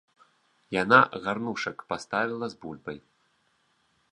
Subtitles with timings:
[0.75, 2.99] Яна гарнушак паставіла з бульбай.